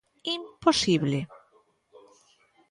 [0.37, 1.19] Imposible.